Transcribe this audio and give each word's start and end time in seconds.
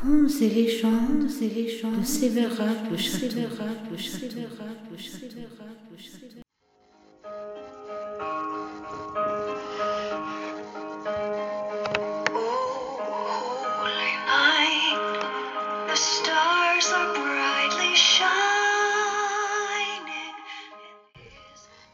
Contes 0.00 0.40
et 0.42 0.48
légendes, 0.48 1.28
et 1.42 1.48
légendes 1.48 2.00
de 2.00 2.06
Sévérac 2.06 2.88
le 2.88 2.96
château. 2.96 3.18
Sévérac 3.18 3.58
le 3.90 3.96
château. 3.96 4.26
le 4.92 4.96
château. 4.96 5.36
le 5.90 5.98
château. 5.98 6.38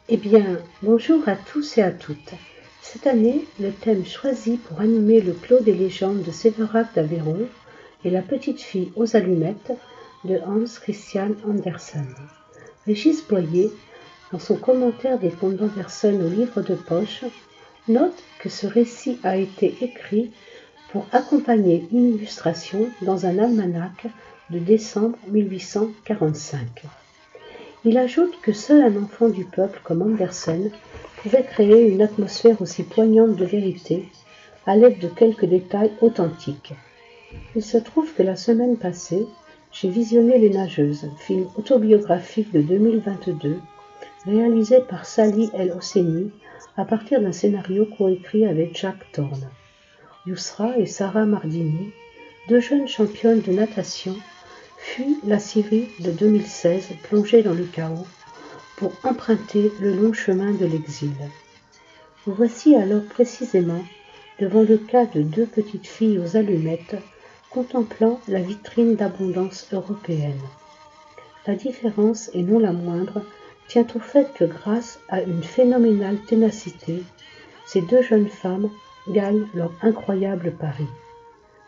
Eh 0.09 0.17
bien, 0.17 0.59
bonjour 0.83 1.27
à 1.27 1.35
tous 1.35 1.79
et 1.79 1.81
à 1.81 1.89
toutes. 1.89 2.35
Cette 2.83 3.07
année, 3.07 3.45
le 3.59 3.71
thème 3.71 4.05
choisi 4.05 4.57
pour 4.57 4.79
animer 4.79 5.21
le 5.21 5.33
Clos 5.33 5.61
des 5.61 5.73
légendes 5.73 6.21
de 6.21 6.29
Sévérac 6.31 6.93
d'Aveyron 6.93 7.47
est 8.05 8.11
La 8.11 8.21
petite 8.21 8.61
fille 8.61 8.91
aux 8.95 9.15
allumettes 9.15 9.73
de 10.25 10.37
Hans 10.45 10.79
Christian 10.79 11.31
Andersen. 11.43 12.05
Régis 12.85 13.27
Boyer, 13.27 13.71
dans 14.31 14.37
son 14.37 14.57
commentaire 14.57 15.17
des 15.17 15.31
contes 15.31 15.55
d'Andersen 15.55 16.21
au 16.23 16.29
livre 16.29 16.61
de 16.61 16.75
poche, 16.75 17.23
note 17.87 18.23
que 18.39 18.49
ce 18.49 18.67
récit 18.67 19.17
a 19.23 19.37
été 19.37 19.75
écrit 19.81 20.31
pour 20.91 21.07
accompagner 21.11 21.87
une 21.91 22.13
illustration 22.15 22.89
dans 23.01 23.25
un 23.25 23.39
almanach 23.39 24.05
de 24.51 24.59
décembre 24.59 25.17
1845. 25.29 26.83
Il 27.85 27.97
ajoute 27.97 28.39
que 28.41 28.53
seul 28.53 28.83
un 28.83 29.01
enfant 29.01 29.29
du 29.29 29.45
peuple 29.45 29.79
comme 29.83 30.03
Andersen 30.03 30.69
pouvait 31.23 31.43
créer 31.43 31.87
une 31.87 32.03
atmosphère 32.03 32.61
aussi 32.61 32.83
poignante 32.83 33.35
de 33.35 33.45
vérité 33.45 34.05
à 34.67 34.75
l'aide 34.75 34.99
de 34.99 35.07
quelques 35.07 35.45
détails 35.45 35.91
authentiques. 36.01 36.73
Il 37.55 37.63
se 37.63 37.77
trouve 37.77 38.13
que 38.13 38.23
la 38.23 38.35
semaine 38.35 38.77
passée, 38.77 39.25
j'ai 39.71 39.89
visionné 39.89 40.37
Les 40.37 40.49
Nageuses, 40.49 41.09
film 41.17 41.47
autobiographique 41.55 42.51
de 42.51 42.61
2022, 42.61 43.59
réalisé 44.25 44.79
par 44.81 45.05
Sally 45.05 45.49
El 45.53 45.71
Hosseini 45.71 46.31
à 46.77 46.85
partir 46.85 47.21
d'un 47.21 47.31
scénario 47.31 47.85
coécrit 47.97 48.45
avec 48.45 48.77
Jacques 48.77 49.11
Thorne. 49.13 49.49
Yousra 50.25 50.77
et 50.77 50.85
Sarah 50.85 51.25
Mardini, 51.25 51.91
deux 52.49 52.59
jeunes 52.59 52.87
championnes 52.87 53.41
de 53.41 53.51
natation, 53.51 54.15
fuient 54.77 55.19
la 55.25 55.39
Syrie 55.39 55.87
de 55.99 56.11
2016 56.11 56.89
plongée 57.03 57.41
dans 57.41 57.53
le 57.53 57.65
chaos 57.65 58.05
pour 58.77 58.91
emprunter 59.03 59.71
le 59.79 59.93
long 59.93 60.13
chemin 60.13 60.51
de 60.51 60.65
l'exil. 60.65 61.13
Voici 62.25 62.75
alors 62.75 63.03
précisément 63.03 63.83
devant 64.39 64.63
le 64.63 64.77
cas 64.77 65.05
de 65.05 65.21
deux 65.21 65.45
petites 65.45 65.87
filles 65.87 66.19
aux 66.19 66.35
allumettes 66.35 66.95
contemplant 67.55 68.19
la 68.27 68.41
vitrine 68.41 68.97
d'abondance 68.97 69.69
européenne. 69.71 70.41
La 71.47 71.55
différence, 71.55 72.29
et 72.33 72.43
non 72.43 72.59
la 72.59 72.73
moindre, 72.73 73.21
tient 73.69 73.87
au 73.95 73.99
fait 73.99 74.27
que 74.33 74.43
grâce 74.43 74.99
à 75.07 75.21
une 75.21 75.41
phénoménale 75.41 76.19
ténacité, 76.27 77.01
ces 77.65 77.79
deux 77.79 78.01
jeunes 78.01 78.27
femmes 78.27 78.69
gagnent 79.07 79.47
leur 79.53 79.71
incroyable 79.81 80.51
pari. 80.51 80.87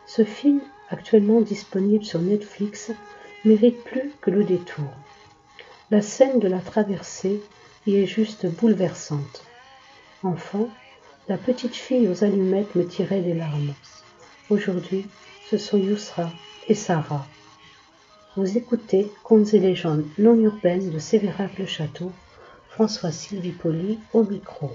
Ce 0.05 0.25
film, 0.25 0.59
actuellement 0.89 1.39
disponible 1.39 2.03
sur 2.03 2.19
Netflix, 2.19 2.91
mérite 3.45 3.81
plus 3.85 4.11
que 4.19 4.29
le 4.29 4.43
détour. 4.43 4.89
La 5.89 6.01
scène 6.01 6.39
de 6.39 6.49
la 6.49 6.59
traversée 6.59 7.41
y 7.85 7.95
est 7.95 8.07
juste 8.07 8.45
bouleversante. 8.45 9.41
Enfant, 10.21 10.67
la 11.29 11.37
petite 11.37 11.75
fille 11.75 12.09
aux 12.09 12.25
allumettes 12.25 12.75
me 12.75 12.85
tirait 12.85 13.21
les 13.21 13.35
larmes. 13.35 13.73
Aujourd'hui, 14.49 15.05
ce 15.49 15.57
sont 15.57 15.77
Yousra 15.77 16.29
et 16.67 16.75
Sarah. 16.75 17.25
Vous 18.35 18.57
écoutez 18.57 19.11
Contes 19.23 19.53
et 19.53 19.59
légendes 19.59 20.05
non 20.17 20.35
urbaines 20.35 20.91
de 20.91 20.99
Sévérac 20.99 21.57
le 21.57 21.65
Château, 21.65 22.11
François 22.69 23.11
Sylvie 23.11 23.51
Poli 23.51 23.97
au 24.13 24.23
micro. 24.23 24.71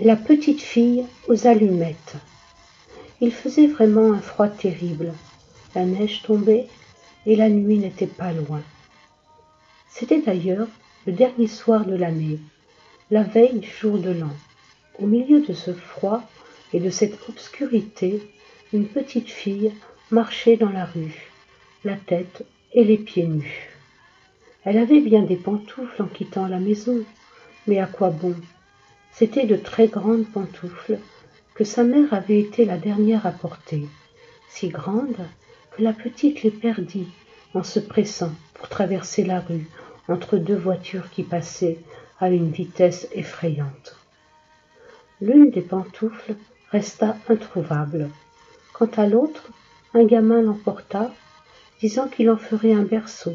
La 0.00 0.14
petite 0.14 0.60
fille 0.60 1.04
aux 1.26 1.48
allumettes. 1.48 2.14
Il 3.20 3.32
faisait 3.32 3.66
vraiment 3.66 4.12
un 4.12 4.20
froid 4.20 4.46
terrible. 4.46 5.12
La 5.74 5.84
neige 5.84 6.22
tombait 6.22 6.68
et 7.26 7.34
la 7.34 7.48
nuit 7.48 7.78
n'était 7.78 8.06
pas 8.06 8.32
loin. 8.32 8.62
C'était 9.88 10.20
d'ailleurs 10.20 10.68
le 11.04 11.12
dernier 11.12 11.48
soir 11.48 11.84
de 11.84 11.96
l'année, 11.96 12.38
la 13.10 13.24
veille 13.24 13.58
du 13.58 13.68
jour 13.68 13.98
de 13.98 14.10
l'an. 14.10 14.30
Au 15.00 15.06
milieu 15.06 15.40
de 15.40 15.52
ce 15.52 15.72
froid 15.72 16.22
et 16.72 16.78
de 16.78 16.90
cette 16.90 17.18
obscurité, 17.28 18.22
une 18.72 18.86
petite 18.86 19.30
fille 19.30 19.72
marchait 20.12 20.56
dans 20.56 20.70
la 20.70 20.84
rue, 20.84 21.32
la 21.84 21.96
tête 21.96 22.44
et 22.72 22.84
les 22.84 22.98
pieds 22.98 23.26
nus. 23.26 23.68
Elle 24.64 24.78
avait 24.78 25.00
bien 25.00 25.22
des 25.22 25.34
pantoufles 25.34 26.00
en 26.00 26.06
quittant 26.06 26.46
la 26.46 26.60
maison, 26.60 27.02
mais 27.66 27.80
à 27.80 27.86
quoi 27.86 28.10
bon? 28.10 28.36
C'étaient 29.18 29.46
de 29.46 29.56
très 29.56 29.88
grandes 29.88 30.28
pantoufles 30.28 31.00
que 31.54 31.64
sa 31.64 31.82
mère 31.82 32.14
avait 32.14 32.38
été 32.38 32.64
la 32.64 32.78
dernière 32.78 33.26
à 33.26 33.32
porter, 33.32 33.88
si 34.48 34.68
grandes 34.68 35.26
que 35.72 35.82
la 35.82 35.92
petite 35.92 36.44
les 36.44 36.52
perdit 36.52 37.08
en 37.52 37.64
se 37.64 37.80
pressant 37.80 38.30
pour 38.54 38.68
traverser 38.68 39.24
la 39.24 39.40
rue 39.40 39.66
entre 40.06 40.36
deux 40.36 40.56
voitures 40.56 41.10
qui 41.10 41.24
passaient 41.24 41.78
à 42.20 42.30
une 42.30 42.52
vitesse 42.52 43.08
effrayante. 43.10 43.96
L'une 45.20 45.50
des 45.50 45.62
pantoufles 45.62 46.36
resta 46.70 47.16
introuvable. 47.28 48.10
Quant 48.72 48.90
à 48.96 49.08
l'autre, 49.08 49.50
un 49.94 50.04
gamin 50.04 50.42
l'emporta, 50.42 51.10
disant 51.80 52.06
qu'il 52.06 52.30
en 52.30 52.36
ferait 52.36 52.72
un 52.72 52.84
berceau, 52.84 53.34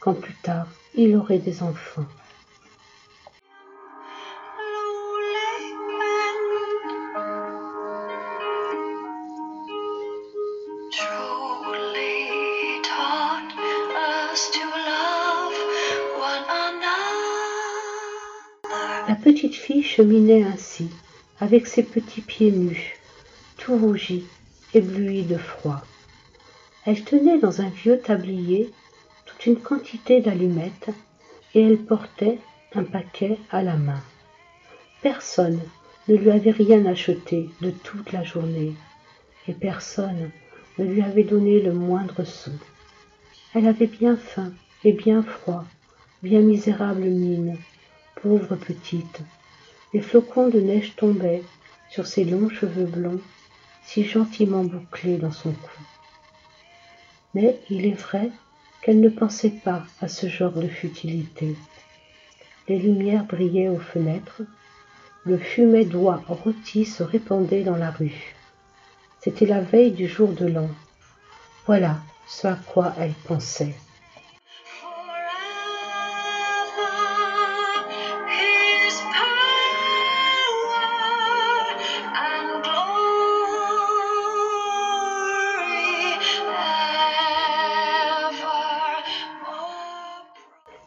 quand 0.00 0.14
plus 0.14 0.34
tard 0.42 0.66
il 0.96 1.14
aurait 1.14 1.38
des 1.38 1.62
enfants. 1.62 2.06
Petite 19.22 19.54
fille 19.54 19.84
cheminait 19.84 20.42
ainsi, 20.42 20.90
avec 21.38 21.68
ses 21.68 21.84
petits 21.84 22.22
pieds 22.22 22.50
nus, 22.50 22.96
tout 23.56 23.76
rougis, 23.76 24.24
éblouis 24.74 25.22
de 25.22 25.36
froid. 25.36 25.80
Elle 26.84 27.04
tenait 27.04 27.38
dans 27.38 27.60
un 27.60 27.68
vieux 27.68 28.00
tablier 28.00 28.72
toute 29.24 29.46
une 29.46 29.60
quantité 29.60 30.20
d'allumettes 30.20 30.90
et 31.54 31.62
elle 31.62 31.78
portait 31.78 32.38
un 32.74 32.82
paquet 32.82 33.38
à 33.52 33.62
la 33.62 33.76
main. 33.76 34.02
Personne 35.02 35.60
ne 36.08 36.16
lui 36.16 36.30
avait 36.30 36.50
rien 36.50 36.84
acheté 36.86 37.48
de 37.60 37.70
toute 37.70 38.10
la 38.10 38.24
journée 38.24 38.72
et 39.46 39.52
personne 39.52 40.30
ne 40.78 40.84
lui 40.84 41.00
avait 41.00 41.22
donné 41.22 41.60
le 41.60 41.72
moindre 41.72 42.24
sou. 42.24 42.50
Elle 43.54 43.68
avait 43.68 43.86
bien 43.86 44.16
faim 44.16 44.52
et 44.82 44.92
bien 44.92 45.22
froid, 45.22 45.64
bien 46.24 46.40
misérable 46.40 47.04
mine, 47.04 47.56
pauvre 48.20 48.56
petite. 48.56 49.20
Des 49.92 50.00
flocons 50.00 50.48
de 50.48 50.60
neige 50.60 50.94
tombaient 50.96 51.42
sur 51.90 52.06
ses 52.06 52.24
longs 52.24 52.48
cheveux 52.48 52.86
blonds, 52.86 53.20
si 53.84 54.04
gentiment 54.04 54.64
bouclés 54.64 55.18
dans 55.18 55.32
son 55.32 55.52
cou. 55.52 55.82
Mais 57.34 57.58
il 57.70 57.86
est 57.86 58.00
vrai 58.00 58.30
qu'elle 58.80 59.00
ne 59.00 59.08
pensait 59.08 59.50
pas 59.50 59.84
à 60.00 60.08
ce 60.08 60.28
genre 60.28 60.52
de 60.52 60.68
futilité. 60.68 61.54
Les 62.68 62.78
lumières 62.78 63.24
brillaient 63.24 63.68
aux 63.68 63.78
fenêtres, 63.78 64.42
le 65.24 65.38
fumet 65.38 65.84
d'oie 65.84 66.22
rôti 66.28 66.84
se 66.84 67.02
répandait 67.02 67.62
dans 67.62 67.76
la 67.76 67.90
rue. 67.90 68.34
C'était 69.20 69.46
la 69.46 69.60
veille 69.60 69.92
du 69.92 70.08
jour 70.08 70.32
de 70.32 70.46
l'an. 70.46 70.68
Voilà 71.66 71.98
ce 72.26 72.48
à 72.48 72.54
quoi 72.54 72.92
elle 72.98 73.14
pensait. 73.24 73.74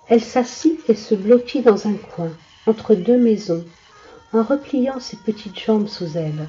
Elle 0.08 0.22
s'assit 0.22 0.80
et 0.88 0.96
se 0.96 1.16
blottit 1.16 1.62
dans 1.62 1.88
un 1.88 1.96
coin, 1.96 2.32
entre 2.68 2.94
deux 2.94 3.18
maisons, 3.18 3.66
en 4.34 4.44
repliant 4.44 5.00
ses 5.00 5.18
petites 5.18 5.60
jambes 5.60 5.88
sous 5.88 6.18
elle. 6.18 6.48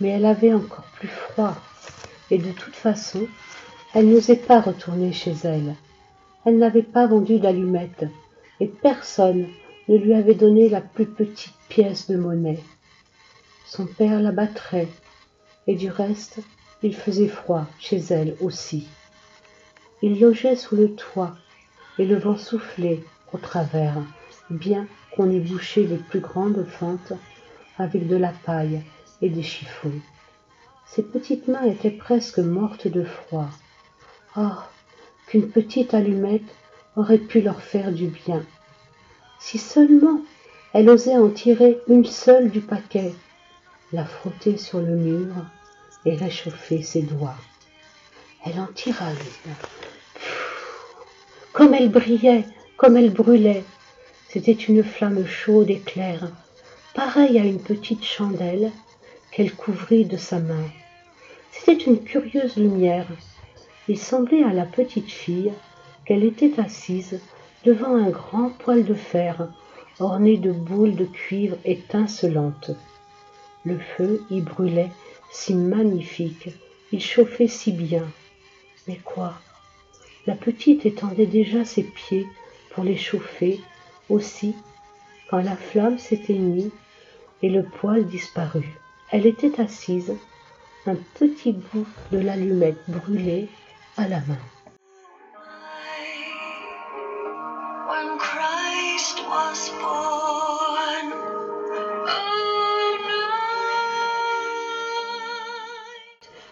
Mais 0.00 0.08
elle 0.08 0.24
avait 0.24 0.54
encore 0.54 0.86
plus 0.94 1.08
froid, 1.08 1.56
et 2.30 2.38
de 2.38 2.52
toute 2.52 2.76
façon, 2.76 3.26
elle 3.92 4.08
n'osait 4.08 4.36
pas 4.36 4.60
retourner 4.60 5.12
chez 5.12 5.34
elle. 5.44 5.74
Elle 6.46 6.58
n'avait 6.58 6.82
pas 6.82 7.06
vendu 7.06 7.38
d'allumettes, 7.38 8.06
et 8.60 8.66
personne 8.66 9.46
ne 9.88 9.96
lui 9.98 10.14
avait 10.14 10.34
donné 10.34 10.68
la 10.68 10.80
plus 10.80 11.06
petite 11.06 11.54
pièce 11.68 12.08
de 12.08 12.16
monnaie. 12.16 12.62
Son 13.66 13.86
père 13.86 14.20
la 14.20 14.32
battrait, 14.32 14.88
et 15.66 15.74
du 15.74 15.90
reste, 15.90 16.38
il 16.82 16.94
faisait 16.94 17.28
froid 17.28 17.66
chez 17.78 17.98
elle 18.10 18.36
aussi. 18.40 18.88
Il 20.00 20.18
logeait 20.18 20.56
sous 20.56 20.76
le 20.76 20.94
toit, 20.94 21.36
et 22.00 22.06
le 22.06 22.16
vent 22.16 22.38
soufflait 22.38 23.04
au 23.30 23.36
travers, 23.36 23.98
bien 24.48 24.86
qu'on 25.14 25.30
eût 25.30 25.40
bouché 25.40 25.86
les 25.86 25.98
plus 25.98 26.20
grandes 26.20 26.64
fentes 26.66 27.12
avec 27.76 28.08
de 28.08 28.16
la 28.16 28.32
paille 28.46 28.80
et 29.20 29.28
des 29.28 29.42
chiffons. 29.42 29.92
Ses 30.86 31.02
petites 31.02 31.46
mains 31.46 31.64
étaient 31.64 31.90
presque 31.90 32.38
mortes 32.38 32.88
de 32.88 33.04
froid. 33.04 33.50
Oh, 34.34 34.62
qu'une 35.26 35.50
petite 35.50 35.92
allumette 35.92 36.54
aurait 36.96 37.18
pu 37.18 37.42
leur 37.42 37.60
faire 37.60 37.92
du 37.92 38.06
bien. 38.06 38.42
Si 39.38 39.58
seulement 39.58 40.22
elle 40.72 40.88
osait 40.88 41.18
en 41.18 41.28
tirer 41.28 41.80
une 41.86 42.06
seule 42.06 42.48
du 42.48 42.62
paquet, 42.62 43.12
la 43.92 44.06
frotter 44.06 44.56
sur 44.56 44.80
le 44.80 44.96
mur 44.96 45.34
et 46.06 46.16
réchauffer 46.16 46.82
ses 46.82 47.02
doigts. 47.02 47.36
Elle 48.46 48.58
en 48.58 48.68
tira 48.68 49.10
une. 49.10 49.99
Comme 51.52 51.74
elle 51.74 51.90
brillait, 51.90 52.44
comme 52.76 52.96
elle 52.96 53.12
brûlait, 53.12 53.64
c'était 54.28 54.52
une 54.52 54.84
flamme 54.84 55.26
chaude 55.26 55.70
et 55.70 55.80
claire, 55.80 56.30
pareille 56.94 57.38
à 57.38 57.44
une 57.44 57.60
petite 57.60 58.04
chandelle 58.04 58.70
qu'elle 59.32 59.52
couvrit 59.52 60.04
de 60.04 60.16
sa 60.16 60.38
main. 60.38 60.64
C'était 61.50 61.84
une 61.84 62.02
curieuse 62.02 62.56
lumière. 62.56 63.06
Il 63.88 63.98
semblait 63.98 64.44
à 64.44 64.52
la 64.52 64.64
petite 64.64 65.10
fille 65.10 65.52
qu'elle 66.04 66.24
était 66.24 66.60
assise 66.60 67.20
devant 67.64 67.96
un 67.96 68.10
grand 68.10 68.50
poêle 68.50 68.84
de 68.84 68.94
fer 68.94 69.48
orné 70.00 70.38
de 70.38 70.52
boules 70.52 70.96
de 70.96 71.04
cuivre 71.04 71.56
étincelantes. 71.64 72.70
Le 73.64 73.78
feu 73.78 74.22
y 74.30 74.40
brûlait 74.40 74.90
si 75.30 75.54
magnifique, 75.54 76.48
il 76.92 77.02
chauffait 77.02 77.48
si 77.48 77.72
bien. 77.72 78.04
Mais 78.88 78.98
quoi? 79.04 79.34
La 80.30 80.36
petite 80.36 80.86
étendait 80.86 81.26
déjà 81.26 81.64
ses 81.64 81.82
pieds 81.82 82.24
pour 82.72 82.84
les 82.84 82.96
chauffer 82.96 83.60
aussi 84.08 84.54
quand 85.28 85.42
la 85.42 85.56
flamme 85.56 85.98
s'éteignit 85.98 86.70
et 87.42 87.48
le 87.48 87.64
poêle 87.64 88.06
disparut. 88.06 88.78
Elle 89.10 89.26
était 89.26 89.60
assise, 89.60 90.14
un 90.86 90.94
petit 91.14 91.52
bout 91.52 91.84
de 92.12 92.18
l'allumette 92.18 92.78
brûlée 92.86 93.48
à 93.96 94.06
la 94.06 94.20
main. 94.20 94.38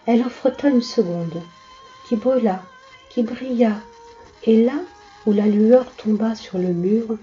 Elle 0.05 0.21
en 0.21 0.29
frotta 0.29 0.67
une 0.67 0.81
seconde, 0.81 1.41
qui 2.09 2.17
brûla, 2.17 2.61
qui 3.09 3.23
brilla, 3.23 3.81
et 4.43 4.63
là 4.63 4.79
où 5.25 5.33
la 5.33 5.47
lueur 5.47 5.91
tomba 5.95 6.35
sur 6.35 6.57
le 6.57 6.73
mur, 6.73 7.17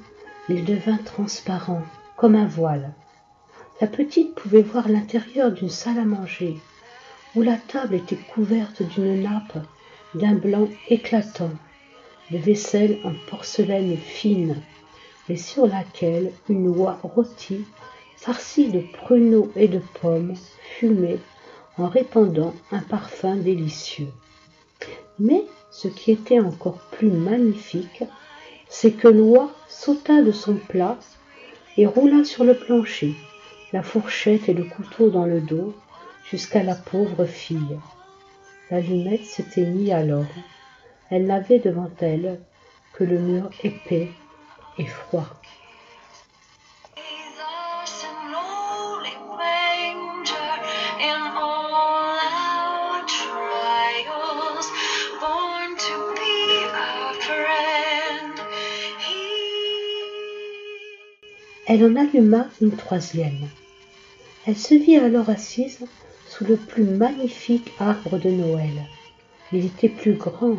il 0.49 0.65
devint 0.65 0.99
transparent, 0.99 1.83
comme 2.17 2.35
un 2.35 2.47
voile. 2.47 2.93
La 3.81 3.87
petite 3.87 4.35
pouvait 4.35 4.63
voir 4.63 4.89
l'intérieur 4.89 5.53
d'une 5.53 5.71
salle 5.71 5.99
à 5.99 6.05
manger, 6.05 6.57
où 7.35 7.43
la 7.43 7.57
table 7.57 7.95
était 7.95 8.17
couverte 8.17 8.83
d'une 8.83 9.23
nappe 9.23 9.59
d'un 10.15 10.35
blanc 10.35 10.69
éclatant, 10.89 11.51
de 12.31 12.39
vaisselle 12.39 12.99
en 13.05 13.13
porcelaine 13.29 13.97
fine, 13.97 14.57
et 15.29 15.37
sur 15.37 15.67
laquelle 15.67 16.33
une 16.49 16.69
oie 16.69 16.99
rôtie, 17.03 17.65
farcie 18.17 18.71
de 18.71 18.81
pruneaux 18.81 19.51
et 19.57 19.69
de 19.69 19.81
pommes, 20.01 20.35
fumait 20.79 21.19
en 21.79 21.89
répandant 21.89 22.55
un 22.73 22.81
parfum 22.81 23.37
délicieux. 23.37 24.09
Mais 25.19 25.45
ce 25.77 25.89
qui 25.89 26.11
était 26.11 26.41
encore 26.41 26.79
plus 26.91 27.11
magnifique, 27.11 28.03
c'est 28.67 28.93
que 28.93 29.09
l'oie 29.09 29.51
sauta 29.69 30.23
de 30.23 30.33
son 30.33 30.55
plat 30.55 30.97
et 31.77 31.85
roula 31.85 32.25
sur 32.25 32.45
le 32.45 32.55
plancher, 32.55 33.15
la 33.75 33.83
fourchette 33.83 34.49
et 34.49 34.55
le 34.55 34.65
couteau 34.65 35.11
dans 35.11 35.27
le 35.27 35.43
dos, 35.43 35.75
jusqu'à 36.31 36.63
la 36.63 36.75
pauvre 36.75 37.27
fille. 37.27 37.79
L'allumette 38.71 39.27
s'éteignit 39.27 39.93
alors. 39.93 40.25
Elle 41.11 41.27
n'avait 41.27 41.59
devant 41.59 41.91
elle 42.01 42.41
que 42.95 43.05
le 43.05 43.19
mur 43.19 43.51
épais 43.63 44.09
et 44.79 44.87
froid. 44.87 45.29
Elle 61.69 61.85
en 61.85 61.97
alluma 61.97 62.47
une 62.61 62.77
troisième. 62.77 63.49
Elle 64.47 64.57
se 64.57 64.75
vit 64.75 64.99
alors 64.99 65.29
assise 65.29 65.85
sous 66.29 66.45
le 66.45 66.55
plus 66.55 66.85
magnifique 66.85 67.73
arbre 67.81 68.19
de 68.19 68.31
Noël. 68.31 68.87
Il 69.53 69.65
était 69.65 69.89
plus 69.89 70.13
grand 70.13 70.59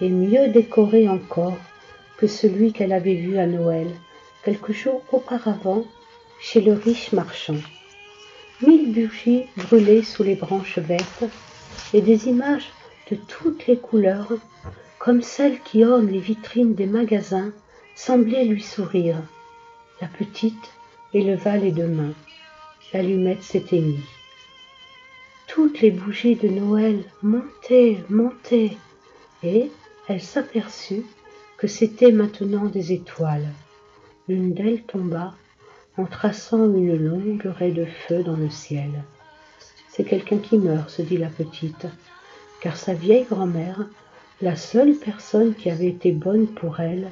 et 0.00 0.08
mieux 0.08 0.48
décoré 0.48 1.06
encore 1.06 1.58
que 2.16 2.26
celui 2.26 2.72
qu'elle 2.72 2.94
avait 2.94 3.16
vu 3.16 3.36
à 3.36 3.46
Noël 3.46 3.88
quelques 4.42 4.72
jours 4.72 5.02
auparavant 5.12 5.84
chez 6.40 6.62
le 6.62 6.72
riche 6.72 7.12
marchand. 7.12 7.60
Mille 8.66 8.92
bougies 8.92 9.44
brûlaient 9.56 10.02
sous 10.02 10.22
les 10.22 10.34
branches 10.34 10.78
vertes 10.78 11.24
et 11.92 12.00
des 12.00 12.26
images 12.26 12.70
de 13.10 13.16
toutes 13.16 13.66
les 13.66 13.76
couleurs, 13.76 14.32
comme 14.98 15.20
celles 15.20 15.60
qui 15.60 15.84
ornent 15.84 16.10
les 16.10 16.20
vitrines 16.20 16.74
des 16.74 16.86
magasins, 16.86 17.52
semblaient 17.94 18.46
lui 18.46 18.62
sourire. 18.62 19.22
La 20.00 20.06
petite 20.06 20.72
éleva 21.12 21.56
les 21.56 21.72
deux 21.72 21.88
mains. 21.88 22.14
L'allumette 22.92 23.42
s'éteignit. 23.42 24.04
Toutes 25.48 25.80
les 25.80 25.90
bougies 25.90 26.36
de 26.36 26.48
Noël 26.48 27.02
montaient, 27.22 27.98
montaient, 28.08 28.76
et 29.42 29.72
elle 30.06 30.20
s'aperçut 30.20 31.04
que 31.56 31.66
c'étaient 31.66 32.12
maintenant 32.12 32.66
des 32.66 32.92
étoiles. 32.92 33.48
L'une 34.28 34.54
d'elles 34.54 34.84
tomba 34.84 35.34
en 35.96 36.04
traçant 36.04 36.72
une 36.72 36.96
longue 36.96 37.46
raie 37.46 37.72
de 37.72 37.84
feu 37.84 38.22
dans 38.22 38.36
le 38.36 38.50
ciel. 38.50 39.02
C'est 39.90 40.04
quelqu'un 40.04 40.38
qui 40.38 40.58
meurt, 40.58 40.90
se 40.90 41.02
dit 41.02 41.18
la 41.18 41.28
petite, 41.28 41.86
car 42.60 42.76
sa 42.76 42.94
vieille 42.94 43.26
grand-mère, 43.28 43.88
la 44.40 44.54
seule 44.54 44.94
personne 44.94 45.54
qui 45.54 45.70
avait 45.70 45.88
été 45.88 46.12
bonne 46.12 46.46
pour 46.46 46.78
elle, 46.78 47.10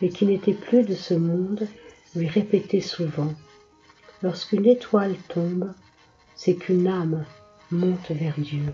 mais 0.00 0.10
qui 0.10 0.26
n'était 0.26 0.54
plus 0.54 0.84
de 0.84 0.94
ce 0.94 1.14
monde, 1.14 1.66
lui 2.14 2.28
répétait 2.28 2.80
souvent 2.80 3.34
Lorsqu'une 4.22 4.66
étoile 4.66 5.16
tombe, 5.28 5.72
c'est 6.34 6.54
qu'une 6.54 6.88
âme 6.88 7.24
monte 7.70 8.10
vers 8.10 8.34
Dieu. 8.36 8.64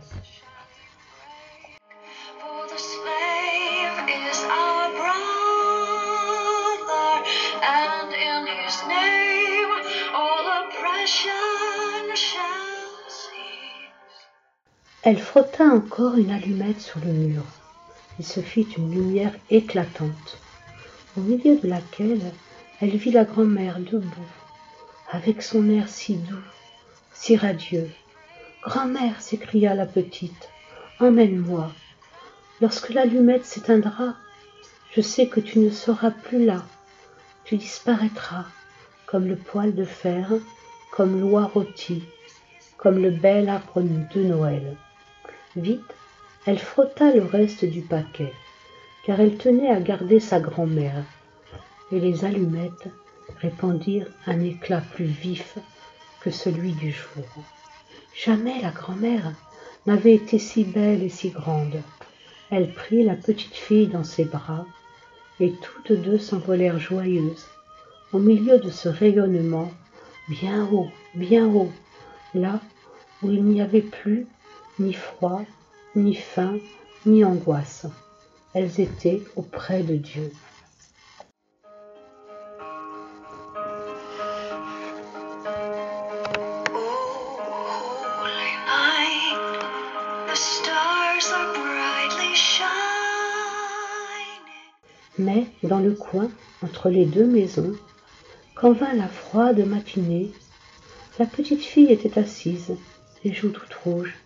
Elle 15.05 15.19
frotta 15.21 15.63
encore 15.63 16.17
une 16.17 16.33
allumette 16.33 16.81
sur 16.81 16.99
le 16.99 17.13
mur. 17.13 17.45
Il 18.19 18.27
se 18.27 18.41
fit 18.41 18.67
une 18.77 18.91
lumière 18.91 19.33
éclatante, 19.51 20.41
au 21.17 21.21
milieu 21.21 21.55
de 21.55 21.69
laquelle 21.69 22.33
elle 22.81 22.97
vit 22.97 23.11
la 23.11 23.25
grand-mère 23.25 23.79
debout, 23.81 24.33
avec 25.11 25.43
son 25.43 25.71
air 25.71 25.89
si 25.89 26.17
doux, 26.17 26.37
si 27.15 27.37
radieux. 27.37 27.91
Grand-mère, 28.63 29.21
s'écria 29.23 29.75
la 29.75 29.87
petite, 29.87 30.51
emmène-moi. 31.01 31.73
Lorsque 32.61 32.91
l'allumette 32.91 33.47
s'éteindra, 33.47 34.15
je 34.93 35.01
sais 35.01 35.27
que 35.27 35.41
tu 35.41 35.59
ne 35.61 35.71
seras 35.71 36.11
plus 36.11 36.45
là. 36.45 36.65
Tu 37.45 37.57
disparaîtras, 37.57 38.45
comme 39.07 39.27
le 39.27 39.37
poêle 39.37 39.75
de 39.75 39.85
fer, 39.85 40.33
comme 40.91 41.21
l'oie 41.21 41.45
rôtie, 41.47 42.05
comme 42.77 43.01
le 43.01 43.11
bel 43.11 43.49
arbre 43.49 43.81
de 43.81 44.23
Noël. 44.23 44.77
Vite, 45.55 45.95
elle 46.45 46.59
frotta 46.59 47.15
le 47.15 47.25
reste 47.25 47.65
du 47.65 47.81
paquet, 47.81 48.33
car 49.05 49.19
elle 49.21 49.37
tenait 49.37 49.71
à 49.71 49.81
garder 49.81 50.21
sa 50.21 50.41
grand-mère, 50.41 51.05
et 51.93 52.01
les 52.01 52.25
allumettes 52.25 52.89
répandirent 53.41 54.11
un 54.27 54.41
éclat 54.41 54.81
plus 54.81 55.05
vif 55.05 55.59
que 56.21 56.31
celui 56.31 56.73
du 56.73 56.91
jour. 56.91 57.25
Jamais 58.15 58.61
la 58.63 58.71
grand-mère 58.71 59.33
n'avait 59.87 60.15
été 60.15 60.39
si 60.39 60.65
belle 60.65 61.03
et 61.03 61.09
si 61.09 61.31
grande. 61.31 61.81
Elle 62.51 62.73
prit 62.73 63.05
la 63.05 63.15
petite 63.15 63.55
fille 63.55 63.89
dans 63.89 64.05
ses 64.05 64.25
bras, 64.25 64.67
et 65.41 65.53
toutes 65.63 65.93
deux 65.93 66.19
s'envolèrent 66.19 66.79
joyeuses, 66.79 67.47
au 68.13 68.19
milieu 68.19 68.59
de 68.59 68.71
ce 68.71 68.89
rayonnement, 68.89 69.71
bien 70.29 70.67
haut, 70.73 70.89
bien 71.15 71.47
haut, 71.47 71.71
là 72.35 72.61
où 73.23 73.31
il 73.31 73.45
n'y 73.45 73.61
avait 73.61 73.83
plus 73.83 74.27
ni 74.79 74.93
froid, 74.93 75.43
ni 75.95 76.15
faim, 76.15 76.59
ni 77.05 77.25
angoisse. 77.25 77.87
Elles 78.55 78.81
étaient 78.81 79.23
auprès 79.37 79.83
de 79.83 79.97
Dieu. 79.97 80.33
Coin, 95.95 96.31
entre 96.63 96.89
les 96.89 97.05
deux 97.05 97.27
maisons, 97.27 97.75
quand 98.55 98.73
vint 98.73 98.95
la 98.95 99.09
froide 99.09 99.67
matinée, 99.67 100.33
la 101.19 101.27
petite 101.27 101.63
fille 101.63 101.93
était 101.93 102.19
assise, 102.19 102.75
les 103.25 103.33
joues 103.33 103.51
toutes 103.51 103.75
rouges, 103.75 104.17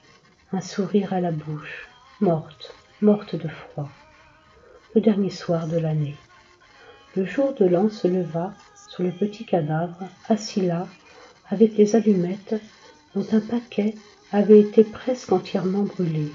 un 0.52 0.61
sourire 0.61 1.12
à 1.12 1.21
la 1.21 1.33
bouche, 1.33 1.88
morte, 2.21 2.75
morte 3.00 3.37
de 3.37 3.49
froid. 3.49 3.88
Le 4.95 5.00
dernier 5.00 5.31
soir 5.31 5.67
de 5.67 5.79
l'année. 5.79 6.17
Le 7.17 7.25
jour 7.25 7.55
de 7.55 7.64
l'an 7.64 7.90
se 7.90 8.09
leva 8.09 8.52
sur 8.88 9.02
le 9.02 9.11
petit 9.11 9.45
cadavre, 9.45 10.09
assis 10.29 10.62
là, 10.62 10.87
avec 11.49 11.76
les 11.76 11.97
allumettes 11.97 12.61
dont 13.14 13.26
un 13.33 13.40
paquet 13.40 13.95
avait 14.33 14.61
été 14.61 14.85
presque 14.85 15.33
entièrement 15.33 15.83
brûlé. 15.83 16.31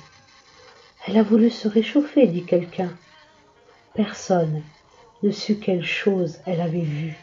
Elle 1.07 1.17
a 1.17 1.23
voulu 1.23 1.49
se 1.49 1.67
réchauffer, 1.67 2.27
dit 2.27 2.45
quelqu'un. 2.45 2.91
Personne 3.93 4.61
ne 5.23 5.31
sut 5.31 5.59
quelle 5.59 5.85
chose 5.85 6.39
elle 6.45 6.61
avait 6.61 6.79
vue 6.79 7.17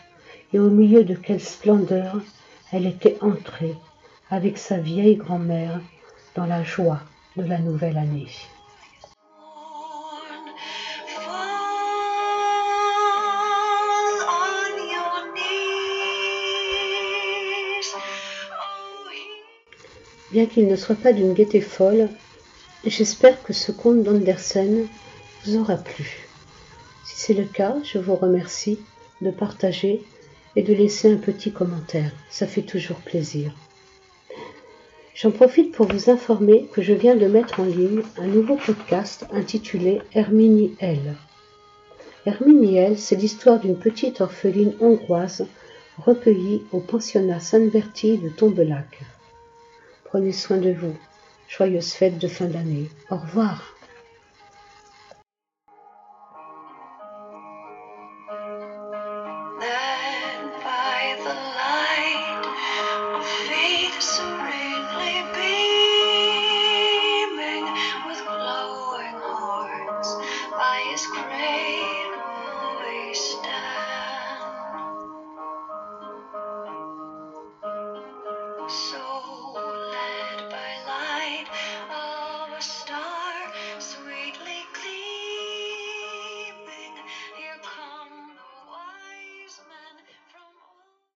et 0.52 0.58
au 0.58 0.70
milieu 0.70 1.04
de 1.04 1.14
quelle 1.14 1.40
splendeur 1.40 2.20
elle 2.72 2.86
était 2.86 3.18
entrée 3.20 3.76
avec 4.30 4.58
sa 4.58 4.78
vieille 4.78 5.16
grand-mère 5.16 5.80
dans 6.34 6.46
la 6.46 6.64
joie 6.64 7.00
de 7.36 7.44
la 7.44 7.58
nouvelle 7.58 7.98
année. 7.98 8.28
Oh, 9.38 10.20
Bien 20.30 20.46
qu'il 20.46 20.66
ne 20.66 20.76
soit 20.76 20.96
pas 20.96 21.12
d'une 21.12 21.34
gaieté 21.34 21.60
folle, 21.60 22.08
j'espère 22.86 23.42
que 23.42 23.52
ce 23.52 23.70
conte 23.70 24.02
d'Andersen 24.02 24.86
vous 25.44 25.56
aura 25.56 25.76
plu. 25.76 26.31
Si 27.14 27.26
c'est 27.26 27.34
le 27.34 27.44
cas, 27.44 27.76
je 27.84 27.98
vous 27.98 28.16
remercie 28.16 28.78
de 29.20 29.30
partager 29.30 30.02
et 30.56 30.62
de 30.62 30.72
laisser 30.72 31.12
un 31.12 31.18
petit 31.18 31.52
commentaire. 31.52 32.10
Ça 32.30 32.46
fait 32.46 32.62
toujours 32.62 32.96
plaisir. 32.96 33.52
J'en 35.14 35.30
profite 35.30 35.72
pour 35.72 35.86
vous 35.86 36.08
informer 36.08 36.68
que 36.72 36.80
je 36.80 36.94
viens 36.94 37.14
de 37.14 37.26
mettre 37.26 37.60
en 37.60 37.66
ligne 37.66 38.00
un 38.16 38.26
nouveau 38.26 38.56
podcast 38.56 39.26
intitulé 39.30 40.00
Herminie 40.14 40.74
L. 40.80 41.14
Herminie 42.24 42.78
L, 42.78 42.98
c'est 42.98 43.16
l'histoire 43.16 43.60
d'une 43.60 43.78
petite 43.78 44.22
orpheline 44.22 44.72
hongroise 44.80 45.46
recueillie 45.98 46.62
au 46.72 46.80
pensionnat 46.80 47.40
Sainte-Bertille 47.40 48.18
de 48.18 48.30
Tombelac. 48.30 49.02
Prenez 50.04 50.32
soin 50.32 50.56
de 50.56 50.72
vous. 50.72 50.96
Joyeuses 51.46 51.92
fêtes 51.92 52.18
de 52.18 52.28
fin 52.28 52.46
d'année. 52.46 52.88
Au 53.10 53.16
revoir. 53.16 53.71